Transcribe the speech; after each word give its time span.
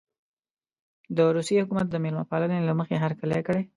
د 1.15 1.17
روسیې 1.35 1.61
حکومت 1.63 1.87
د 1.89 1.95
مېلمه 2.03 2.25
پالنې 2.31 2.59
له 2.67 2.73
مخې 2.79 2.95
هرکلی 3.03 3.39
کړی. 3.47 3.61